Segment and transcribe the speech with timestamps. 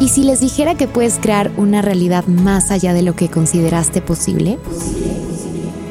[0.00, 4.00] ¿Y si les dijera que puedes crear una realidad más allá de lo que consideraste
[4.00, 4.58] posible?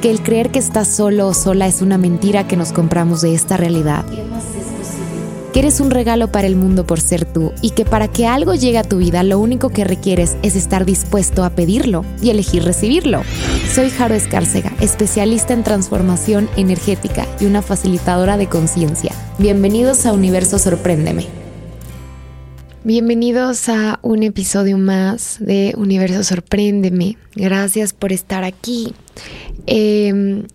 [0.01, 3.35] Que el creer que estás solo o sola es una mentira que nos compramos de
[3.35, 4.03] esta realidad.
[5.53, 8.55] Que eres un regalo para el mundo por ser tú y que para que algo
[8.55, 12.63] llegue a tu vida lo único que requieres es estar dispuesto a pedirlo y elegir
[12.63, 13.21] recibirlo.
[13.71, 19.11] Soy Jaro Escárcega, especialista en transformación energética y una facilitadora de conciencia.
[19.37, 21.38] Bienvenidos a Universo Sorpréndeme.
[22.85, 27.17] Bienvenidos a un episodio más de Universo Sorpréndeme.
[27.35, 28.93] Gracias por estar aquí.
[29.65, 30.45] Em,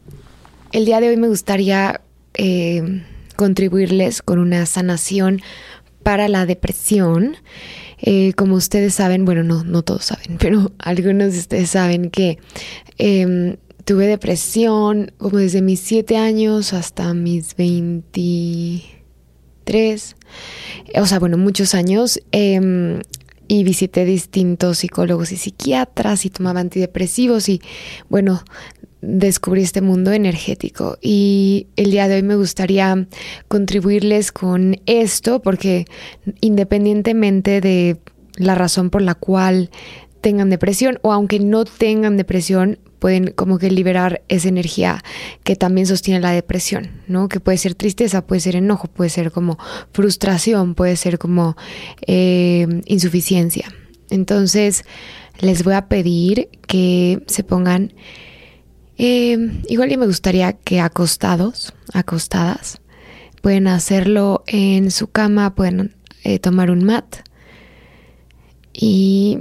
[0.72, 2.00] el día de hoy me gustaría
[2.32, 3.02] em,
[3.36, 5.42] contribuirles con una sanación
[6.02, 7.36] para la depresión.
[8.00, 12.38] Eh, como ustedes saben, bueno, no, no todos saben, pero algunos de ustedes saben que
[12.96, 18.93] em, tuve depresión como desde mis 7 años hasta mis 20
[19.64, 20.16] tres,
[20.94, 22.20] o sea, bueno, muchos años.
[22.32, 23.00] Em,
[23.46, 27.60] y visité distintos psicólogos y psiquiatras y tomaba antidepresivos y
[28.08, 28.42] bueno,
[29.02, 33.06] descubrí este mundo energético y el día de hoy me gustaría
[33.48, 35.84] contribuirles con esto porque
[36.40, 37.98] independientemente de
[38.36, 39.70] la razón por la cual
[40.24, 45.04] tengan depresión o aunque no tengan depresión, pueden como que liberar esa energía
[45.42, 47.28] que también sostiene la depresión, ¿no?
[47.28, 49.58] Que puede ser tristeza, puede ser enojo, puede ser como
[49.92, 51.58] frustración, puede ser como
[52.06, 53.70] eh, insuficiencia.
[54.08, 54.84] Entonces,
[55.40, 57.92] les voy a pedir que se pongan,
[58.96, 59.36] eh,
[59.68, 62.80] igual y me gustaría que acostados, acostadas,
[63.42, 67.16] pueden hacerlo en su cama, pueden eh, tomar un mat
[68.72, 69.40] y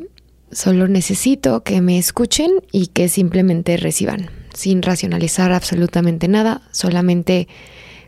[0.53, 7.47] Solo necesito que me escuchen y que simplemente reciban, sin racionalizar absolutamente nada, solamente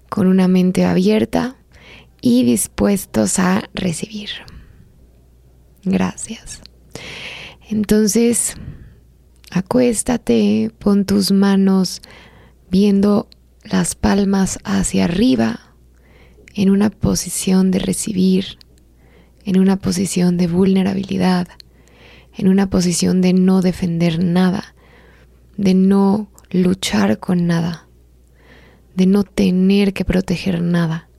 [0.09, 1.55] con una mente abierta
[2.21, 4.29] y dispuestos a recibir.
[5.83, 6.61] Gracias.
[7.67, 8.55] Entonces,
[9.49, 12.01] acuéstate, pon tus manos
[12.69, 13.27] viendo
[13.63, 15.61] las palmas hacia arriba,
[16.53, 18.59] en una posición de recibir,
[19.45, 21.47] en una posición de vulnerabilidad
[22.37, 24.75] en una posición de no defender nada,
[25.57, 27.87] de no luchar con nada,
[28.95, 31.09] de no tener que proteger nada.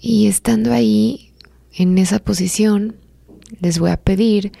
[0.00, 1.32] Y estando ahí,
[1.72, 2.96] en esa posición,
[3.60, 4.52] les voy a pedir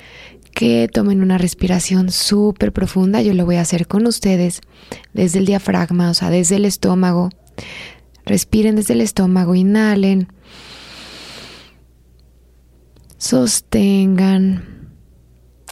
[0.52, 3.22] que tomen una respiración súper profunda.
[3.22, 4.60] Yo lo voy a hacer con ustedes
[5.14, 7.30] desde el diafragma, o sea, desde el estómago.
[8.26, 10.28] Respiren desde el estómago, inhalen.
[13.16, 14.79] Sostengan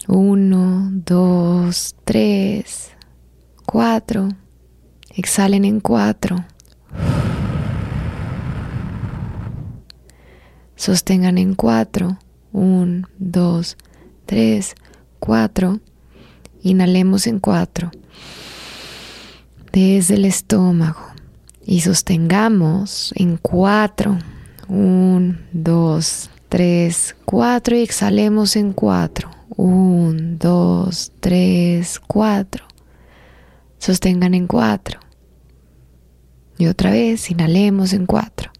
[0.08, 2.92] uno, dos, tres,
[3.66, 4.30] cuatro.
[5.14, 6.46] Exhalen en cuatro.
[10.76, 12.18] Sostengan en cuatro.
[12.52, 13.76] Un, dos,
[14.24, 14.74] tres,
[15.18, 15.78] cuatro.
[16.62, 17.90] Inhalemos en cuatro.
[19.72, 21.02] Desde el estómago.
[21.66, 24.18] Y sostengamos en cuatro.
[24.68, 27.76] Un, dos, tres, cuatro.
[27.76, 29.37] Y exhalemos en cuatro.
[29.58, 32.64] Un, dos, tres, cuatro.
[33.78, 35.00] Sostengan en cuatro.
[36.58, 38.52] Y otra vez, inhalemos en cuatro.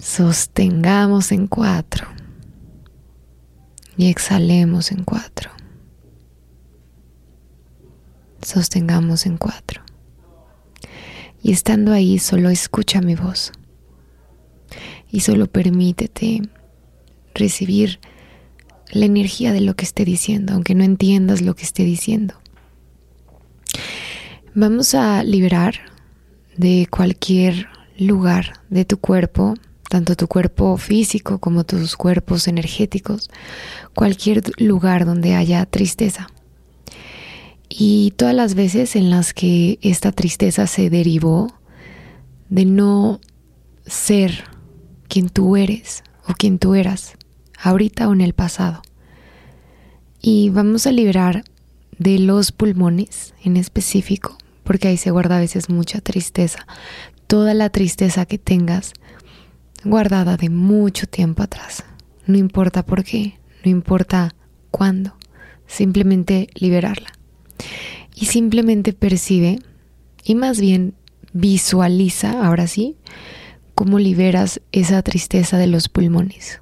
[0.00, 2.08] Sostengamos en cuatro.
[3.98, 5.50] Y exhalemos en cuatro.
[8.40, 9.82] Sostengamos en cuatro.
[11.42, 13.52] Y estando ahí, solo escucha mi voz.
[15.10, 16.40] Y solo permítete
[17.34, 18.00] recibir
[18.92, 22.34] la energía de lo que esté diciendo, aunque no entiendas lo que esté diciendo.
[24.54, 25.74] Vamos a liberar
[26.56, 27.68] de cualquier
[27.98, 29.54] lugar de tu cuerpo,
[29.88, 33.30] tanto tu cuerpo físico como tus cuerpos energéticos,
[33.94, 36.28] cualquier lugar donde haya tristeza.
[37.68, 41.54] Y todas las veces en las que esta tristeza se derivó
[42.48, 43.20] de no
[43.86, 44.44] ser
[45.08, 47.14] quien tú eres o quien tú eras,
[47.62, 48.82] ahorita o en el pasado.
[50.20, 51.44] Y vamos a liberar
[51.98, 56.66] de los pulmones en específico, porque ahí se guarda a veces mucha tristeza,
[57.26, 58.92] toda la tristeza que tengas
[59.84, 61.84] guardada de mucho tiempo atrás.
[62.26, 64.34] No importa por qué, no importa
[64.70, 65.16] cuándo,
[65.66, 67.12] simplemente liberarla.
[68.14, 69.58] Y simplemente percibe,
[70.24, 70.94] y más bien
[71.32, 72.96] visualiza, ahora sí,
[73.74, 76.58] cómo liberas esa tristeza de los pulmones.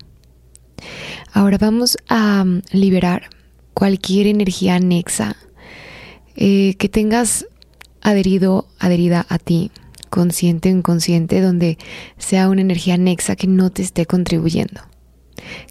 [1.33, 3.31] Ahora vamos a mm, liberar
[3.75, 5.37] cualquier energía anexa
[6.37, 7.47] eh, que tengas
[8.01, 9.71] adherido, adherida a ti,
[10.11, 11.79] consciente o inconsciente, donde
[12.17, 14.83] sea una energía anexa que no te esté contribuyendo.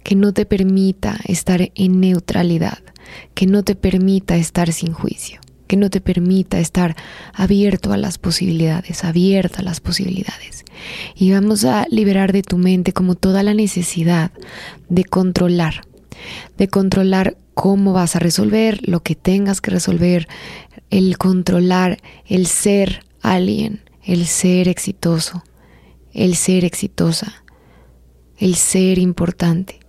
[0.02, 2.78] que no te permita estar en neutralidad,
[3.34, 6.96] que no te permita estar sin juicio, que no te permita estar
[7.32, 10.64] abierto a las posibilidades, abierta a las posibilidades.
[11.14, 14.32] Y vamos a liberar de tu mente como toda la necesidad
[14.88, 15.82] de controlar,
[16.56, 20.28] de controlar cómo vas a resolver lo que tengas que resolver,
[20.90, 25.44] el controlar, el ser alguien, el ser exitoso,
[26.12, 27.44] el ser exitosa,
[28.38, 29.80] el ser importante.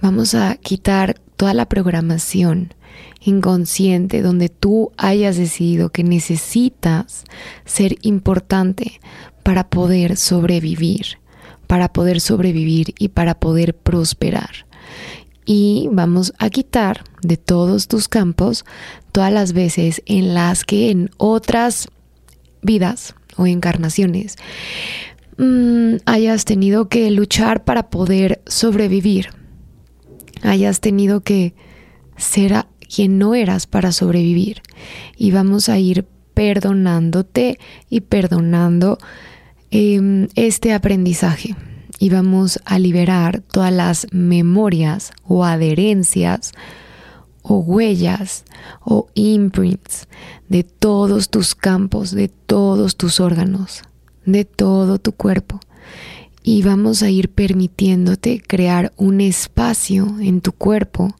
[0.00, 2.74] Vamos a quitar toda la programación
[3.20, 7.24] inconsciente donde tú hayas decidido que necesitas
[7.64, 9.00] ser importante
[9.42, 11.18] para poder sobrevivir,
[11.66, 14.66] para poder sobrevivir y para poder prosperar.
[15.46, 18.64] Y vamos a quitar de todos tus campos
[19.12, 21.88] todas las veces en las que en otras
[22.62, 24.36] vidas o encarnaciones
[25.36, 29.28] mm, hayas tenido que luchar para poder sobrevivir,
[30.42, 31.54] hayas tenido que
[32.16, 32.64] ser
[32.94, 34.62] quien no eras para sobrevivir.
[35.16, 37.58] Y vamos a ir perdonándote
[37.88, 38.98] y perdonando
[39.70, 41.56] em, este aprendizaje.
[41.98, 46.52] Y vamos a liberar todas las memorias o adherencias
[47.42, 48.44] o huellas
[48.84, 50.08] o imprints
[50.48, 53.82] de todos tus campos, de todos tus órganos,
[54.24, 55.60] de todo tu cuerpo.
[56.42, 61.14] Y vamos a ir permitiéndote crear un espacio en tu cuerpo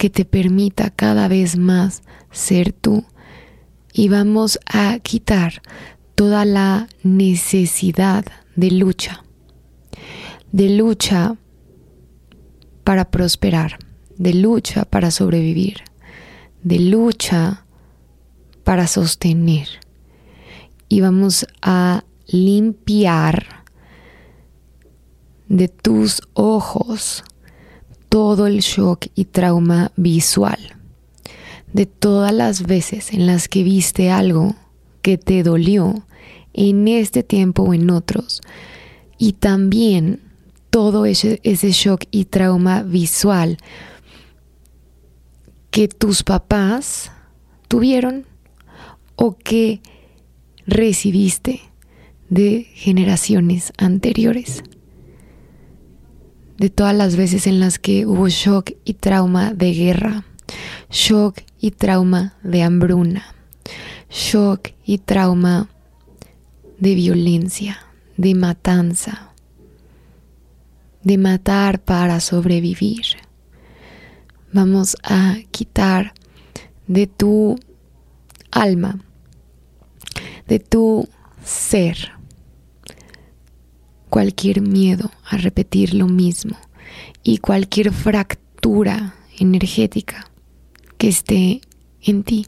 [0.00, 2.02] que te permita cada vez más
[2.32, 3.04] ser tú.
[3.92, 5.60] Y vamos a quitar
[6.14, 8.24] toda la necesidad
[8.56, 9.22] de lucha,
[10.52, 11.36] de lucha
[12.82, 13.78] para prosperar
[14.20, 15.78] de lucha para sobrevivir,
[16.62, 17.64] de lucha
[18.64, 19.66] para sostener.
[20.90, 23.64] Y vamos a limpiar
[25.48, 27.24] de tus ojos
[28.10, 30.58] todo el shock y trauma visual,
[31.72, 34.56] de todas las veces en las que viste algo
[35.00, 36.04] que te dolió
[36.52, 38.42] en este tiempo o en otros,
[39.16, 40.20] y también
[40.70, 43.58] todo ese, shock y trauma visual
[45.70, 47.12] que tus papás
[47.68, 48.26] tuvieron
[49.14, 49.82] o que
[50.66, 51.60] recibiste
[52.28, 54.64] de generaciones anteriores.
[56.60, 60.24] De todas las veces en las que hubo shock y trauma de guerra,
[60.90, 63.34] shock y trauma de hambruna,
[64.10, 65.70] shock y trauma
[66.78, 67.78] de violencia,
[68.18, 69.30] de matanza,
[71.02, 73.06] de matar para sobrevivir.
[74.52, 76.12] Vamos a quitar
[76.86, 77.58] de tu
[78.50, 79.00] alma,
[80.46, 81.08] de tu
[81.42, 82.12] ser,
[84.10, 86.56] cualquier miedo a repetir lo mismo
[87.22, 90.30] y cualquier fractura energética
[90.98, 91.62] que esté
[92.02, 92.46] en ti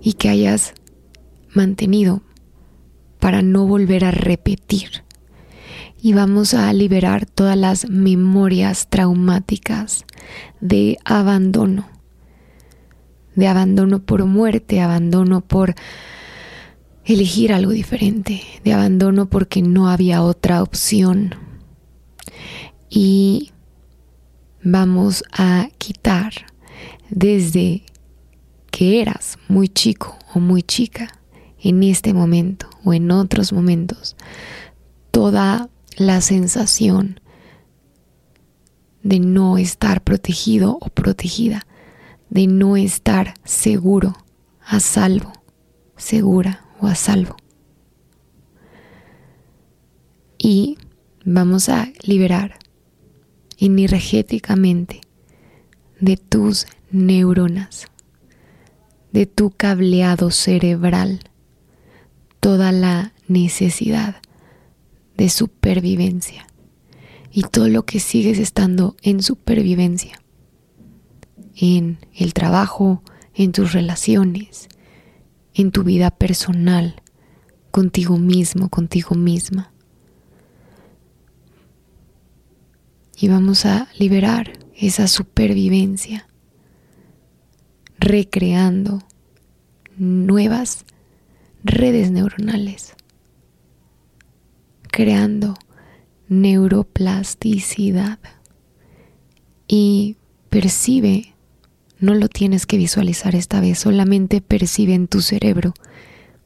[0.00, 0.74] y que hayas
[1.52, 2.22] mantenido
[3.18, 5.02] para no volver a repetir.
[6.00, 10.04] Y vamos a liberar todas las memorias traumáticas
[10.60, 11.88] de abandono,
[13.34, 15.74] de abandono por muerte, abandono por
[17.04, 21.34] elegir algo diferente, de abandono porque no había otra opción.
[22.88, 23.52] Y
[24.62, 26.32] vamos a quitar
[27.10, 27.82] desde
[28.70, 31.20] que eras muy chico o muy chica,
[31.60, 34.16] en este momento o en otros momentos,
[35.10, 37.20] toda la sensación
[39.02, 41.66] de no estar protegido o protegida,
[42.28, 44.14] de no estar seguro,
[44.66, 45.32] a salvo,
[45.96, 47.36] segura a salvo.
[50.38, 50.78] Y
[51.24, 52.58] vamos a liberar
[53.58, 55.00] energéticamente
[56.00, 57.86] de tus neuronas,
[59.12, 61.20] de tu cableado cerebral,
[62.40, 64.16] toda la necesidad
[65.16, 66.46] de supervivencia
[67.32, 70.20] y todo lo que sigues estando en supervivencia,
[71.56, 73.02] en el trabajo,
[73.34, 74.68] en tus relaciones,
[75.54, 77.02] en tu vida personal,
[77.70, 79.72] contigo mismo, contigo misma.
[83.16, 86.26] Y vamos a liberar esa supervivencia,
[87.98, 89.02] recreando
[89.96, 90.84] nuevas
[91.62, 92.94] redes neuronales
[94.94, 95.54] creando
[96.28, 98.20] neuroplasticidad
[99.66, 100.16] y
[100.50, 101.33] percibe,
[102.04, 105.72] no lo tienes que visualizar esta vez, solamente percibe en tu cerebro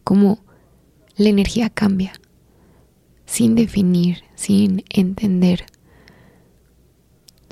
[0.05, 0.45] cómo
[1.17, 2.12] la energía cambia,
[3.27, 5.67] sin definir, sin entender,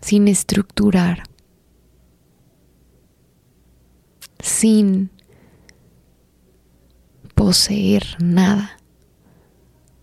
[0.01, 1.25] sin estructurar,
[4.39, 5.11] sin
[7.35, 8.79] poseer nada,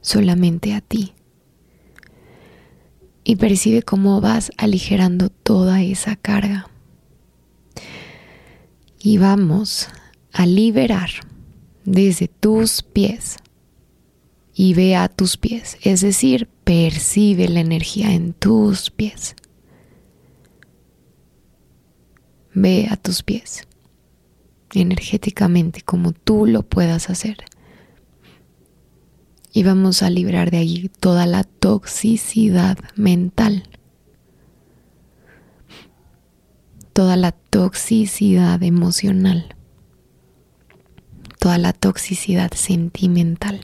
[0.01, 1.13] solamente a ti.
[3.23, 6.69] Y percibe cómo vas aligerando toda esa carga.
[9.05, 9.89] Y vamos
[10.31, 11.09] a liberar
[11.83, 13.35] desde tus pies
[14.53, 19.35] y ve a tus pies, es decir, percibe la energía en tus pies.
[22.53, 23.67] Ve a tus pies
[24.73, 27.39] energéticamente como tú lo puedas hacer.
[29.51, 33.69] Y vamos a librar de ahí toda la toxicidad mental.
[36.93, 39.55] Toda la toxicidad emocional.
[41.39, 43.61] Toda la toxicidad sentimental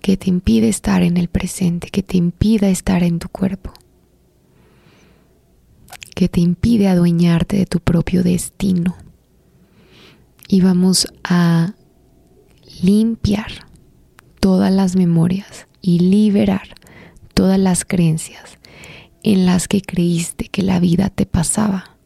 [0.00, 3.72] que te impide estar en el presente, que te impida estar en tu cuerpo,
[6.14, 8.96] que te impide adueñarte de tu propio destino
[10.48, 11.74] y vamos a
[12.82, 13.66] limpiar
[14.40, 16.68] todas las memorias y liberar
[17.34, 18.57] todas las creencias
[19.32, 21.98] en las que creíste que la vida te pasaba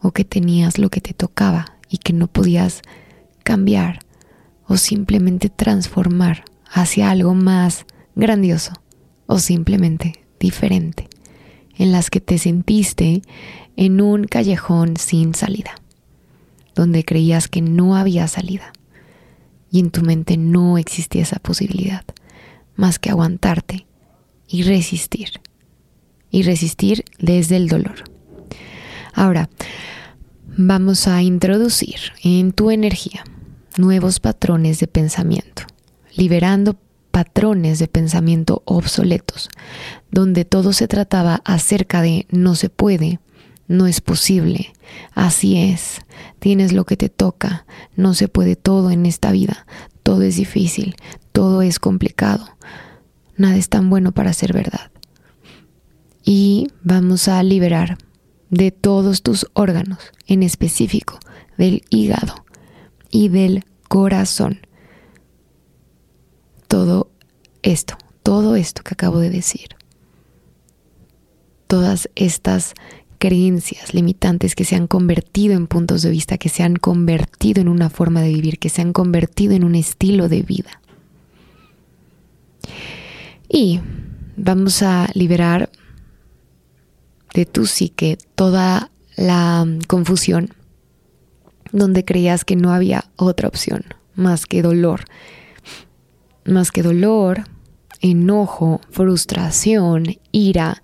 [0.00, 2.82] o que tenías lo que te tocaba y que no podías
[3.42, 3.98] cambiar
[4.68, 8.74] o simplemente transformar hacia algo más grandioso
[9.26, 11.08] o simplemente diferente,
[11.76, 13.22] en las que te sentiste
[13.74, 15.74] en un callejón sin salida
[16.76, 18.72] donde creías que no había salida
[19.68, 22.04] y en tu mente no existía esa posibilidad
[22.76, 23.88] más que aguantarte
[24.46, 25.40] y resistir
[26.34, 28.02] y resistir desde el dolor.
[29.12, 29.48] Ahora,
[30.56, 33.22] vamos a introducir en tu energía
[33.78, 35.62] nuevos patrones de pensamiento,
[36.16, 36.76] liberando
[37.12, 39.48] patrones de pensamiento obsoletos,
[40.10, 43.20] donde todo se trataba acerca de no se puede,
[43.68, 44.72] no es posible.
[45.14, 46.00] Así es.
[46.40, 47.64] Tienes lo que te toca.
[47.94, 49.66] No se puede todo en esta vida.
[50.02, 50.96] Todo es difícil.
[51.30, 52.48] Todo es complicado.
[53.36, 54.90] Nada es tan bueno para ser verdad.
[56.24, 57.98] Y vamos a liberar
[58.48, 61.18] de todos tus órganos, en específico
[61.58, 62.44] del hígado
[63.10, 64.66] y del corazón.
[66.66, 67.10] Todo
[67.62, 69.76] esto, todo esto que acabo de decir.
[71.66, 72.74] Todas estas
[73.18, 77.68] creencias limitantes que se han convertido en puntos de vista, que se han convertido en
[77.68, 80.80] una forma de vivir, que se han convertido en un estilo de vida.
[83.48, 83.80] Y
[84.36, 85.70] vamos a liberar
[87.34, 90.54] de tu psique toda la confusión
[91.72, 95.04] donde creías que no había otra opción más que dolor,
[96.44, 97.44] más que dolor,
[98.00, 100.82] enojo, frustración, ira,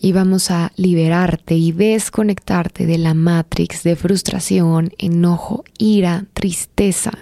[0.00, 7.12] y vamos a liberarte y desconectarte de la matrix de frustración, enojo, ira, tristeza,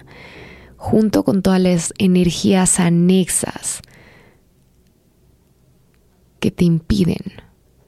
[0.76, 3.80] junto con todas las energías anexas
[6.38, 7.46] que te impiden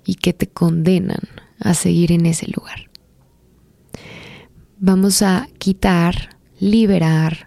[0.09, 1.21] y que te condenan
[1.61, 2.89] a seguir en ese lugar.
[4.79, 7.47] Vamos a quitar, liberar,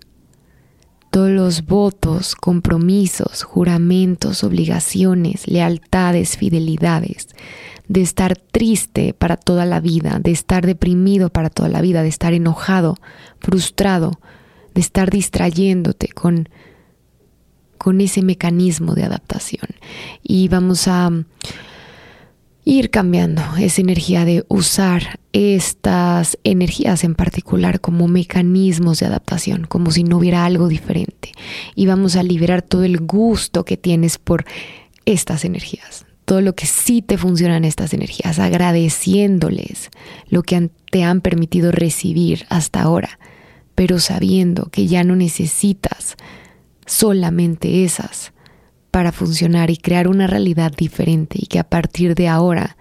[1.09, 7.29] todos los votos, compromisos, juramentos, obligaciones, lealtades, fidelidades,
[7.87, 12.09] de estar triste para toda la vida, de estar deprimido para toda la vida, de
[12.09, 12.95] estar enojado,
[13.39, 14.19] frustrado,
[14.75, 16.47] de estar distrayéndote con,
[17.79, 19.67] con ese mecanismo de adaptación.
[20.21, 21.09] Y vamos a
[22.63, 29.91] ir cambiando esa energía de usar estas energías en particular como mecanismos de adaptación, como
[29.91, 31.31] si no hubiera algo diferente.
[31.75, 34.45] Y vamos a liberar todo el gusto que tienes por
[35.05, 39.89] estas energías, todo lo que sí te funcionan estas energías, agradeciéndoles
[40.29, 43.19] lo que te han permitido recibir hasta ahora,
[43.73, 46.15] pero sabiendo que ya no necesitas
[46.85, 48.33] solamente esas
[48.91, 52.77] para funcionar y crear una realidad diferente y que a partir de ahora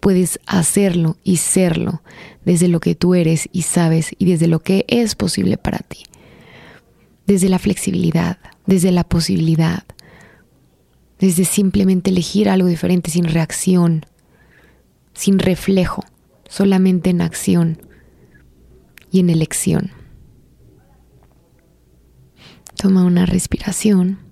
[0.00, 2.02] puedes hacerlo y serlo
[2.44, 6.04] desde lo que tú eres y sabes y desde lo que es posible para ti.
[7.26, 9.84] Desde la flexibilidad, desde la posibilidad,
[11.18, 14.06] desde simplemente elegir algo diferente sin reacción,
[15.12, 16.02] sin reflejo,
[16.48, 17.78] solamente en acción
[19.12, 19.92] y en elección.
[22.76, 24.30] Toma una respiración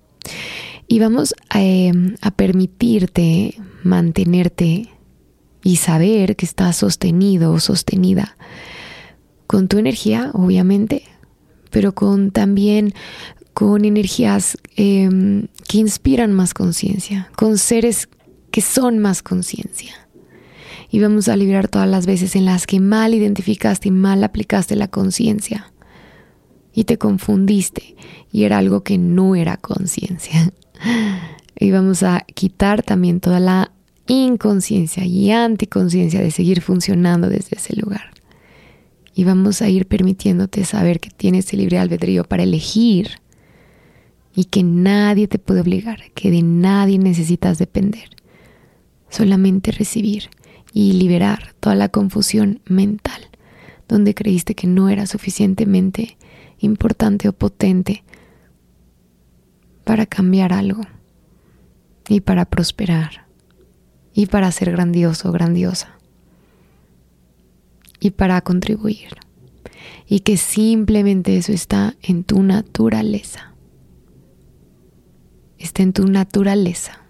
[0.88, 3.54] y vamos em, a, permitirte
[3.84, 4.88] mantenerte
[5.62, 8.36] y saber que estás sostenido o sostenida
[9.46, 11.04] con tu energía, obviamente,
[11.70, 12.94] pero con también
[13.52, 18.08] con energías em, que inspiran más conciencia, con seres
[18.50, 20.08] que son más conciencia.
[20.90, 24.74] Y vamos a liberar todas las veces en las que mal identificaste y mal aplicaste
[24.74, 25.70] la conciencia
[26.72, 27.96] y te confundiste
[28.32, 30.52] y era algo que no era conciencia.
[31.58, 33.72] Y vamos a quitar también toda la
[34.06, 38.12] inconsciencia y anticonciencia de seguir funcionando desde ese lugar.
[39.14, 43.18] Y vamos a ir permitiéndote saber que tienes el libre albedrío para elegir
[44.34, 48.08] y que nadie te puede obligar, que de nadie necesitas depender.
[49.10, 50.30] Solamente recibir
[50.72, 53.28] y liberar toda la confusión mental
[53.88, 56.18] donde creíste que no era suficientemente
[56.60, 58.04] importante o potente
[59.88, 60.82] para cambiar algo
[62.10, 63.26] y para prosperar
[64.12, 65.96] y para ser grandioso grandiosa
[67.98, 69.16] y para contribuir
[70.06, 73.54] y que simplemente eso está en tu naturaleza.
[75.56, 77.00] Está en tu naturaleza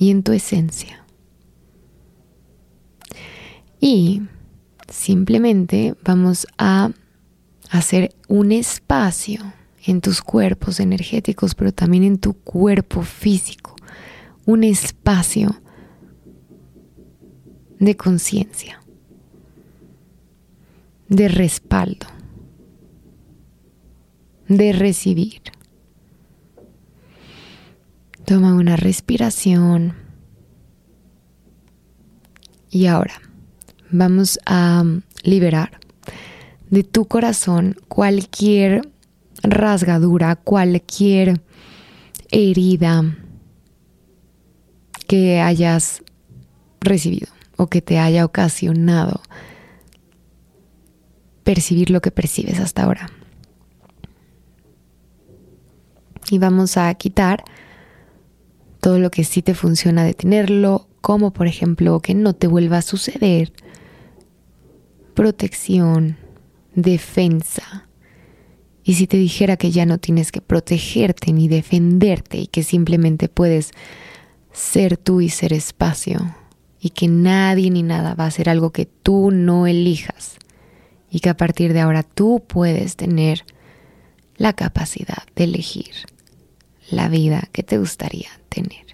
[0.00, 1.04] y en tu esencia.
[3.78, 4.22] Y
[4.88, 6.90] simplemente vamos a
[7.70, 9.40] hacer un espacio
[9.86, 13.76] en tus cuerpos energéticos, pero también en tu cuerpo físico,
[14.46, 15.60] un espacio
[17.78, 18.80] de conciencia,
[21.08, 22.06] de respaldo,
[24.48, 25.42] de recibir.
[28.24, 29.94] Toma una respiración.
[32.70, 33.20] Y ahora
[33.90, 34.82] vamos a
[35.22, 35.78] liberar
[36.70, 38.93] de tu corazón cualquier
[39.44, 41.40] rasgadura, cualquier
[42.30, 43.16] herida
[45.06, 46.02] que hayas
[46.80, 49.20] recibido o que te haya ocasionado
[51.44, 53.10] percibir lo que percibes hasta ahora.
[56.30, 57.44] Y vamos a quitar
[58.80, 62.78] todo lo que sí te funciona de tenerlo, como por ejemplo que no te vuelva
[62.78, 63.52] a suceder,
[65.14, 66.16] protección,
[66.74, 67.88] defensa.
[68.84, 73.28] Y si te dijera que ya no tienes que protegerte ni defenderte y que simplemente
[73.28, 73.70] puedes
[74.52, 76.36] ser tú y ser espacio
[76.78, 80.36] y que nadie ni nada va a ser algo que tú no elijas
[81.10, 83.46] y que a partir de ahora tú puedes tener
[84.36, 85.94] la capacidad de elegir
[86.90, 88.84] la vida que te gustaría tener.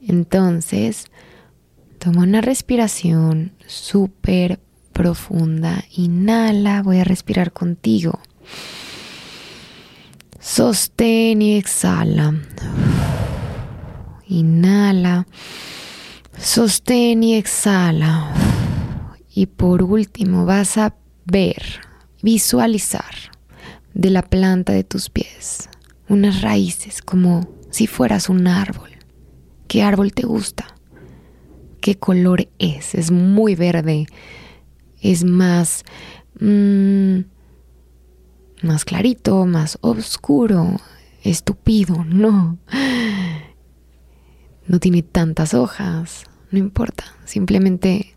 [0.00, 1.06] Entonces,
[1.98, 4.60] toma una respiración súper
[4.98, 5.84] profunda.
[5.92, 8.18] Inhala, voy a respirar contigo.
[10.40, 12.34] Sostén y exhala.
[14.26, 15.28] Inhala.
[16.36, 18.34] Sostén y exhala.
[19.32, 21.62] Y por último vas a ver,
[22.20, 23.14] visualizar
[23.94, 25.68] de la planta de tus pies
[26.08, 28.90] unas raíces como si fueras un árbol.
[29.68, 30.66] ¿Qué árbol te gusta?
[31.80, 32.96] ¿Qué color es?
[32.96, 34.08] Es muy verde,
[35.00, 35.84] es más,
[36.40, 37.20] mm,
[38.62, 40.76] más clarito, más oscuro,
[41.22, 42.58] estúpido, no.
[44.66, 48.16] No tiene tantas hojas, no importa, simplemente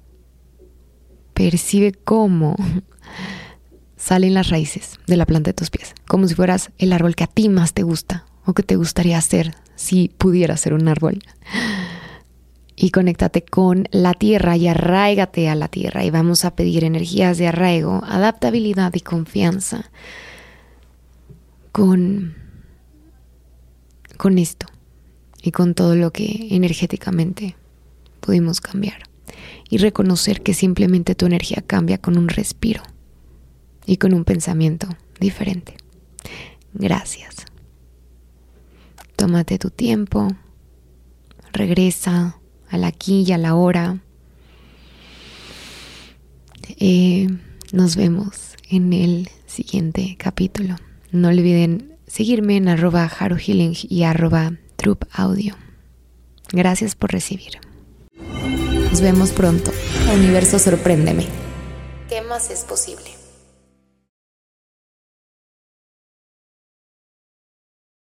[1.33, 2.55] percibe cómo
[3.95, 7.23] salen las raíces de la planta de tus pies, como si fueras el árbol que
[7.23, 11.19] a ti más te gusta o que te gustaría ser si pudiera ser un árbol
[12.81, 17.37] y conéctate con la tierra y arraigate a la tierra y vamos a pedir energías
[17.37, 19.91] de arraigo, adaptabilidad y confianza
[21.71, 22.33] con,
[24.17, 24.65] con esto
[25.43, 27.55] y con todo lo que energéticamente
[28.19, 29.03] pudimos cambiar
[29.69, 32.81] y reconocer que simplemente tu energía cambia con un respiro
[33.85, 34.87] y con un pensamiento
[35.19, 35.77] diferente.
[36.73, 37.45] Gracias.
[39.15, 40.29] Tómate tu tiempo,
[41.53, 42.40] regresa
[42.71, 43.99] al aquí y a la hora.
[46.79, 47.27] Eh,
[47.71, 50.77] nos vemos en el siguiente capítulo.
[51.11, 54.53] No olviden seguirme en arroba haruhealing y arroba
[55.11, 55.55] Audio.
[56.51, 57.59] Gracias por recibir.
[58.89, 59.71] Nos vemos pronto.
[60.11, 61.27] Universo, sorpréndeme.
[62.09, 63.20] ¿Qué más es posible?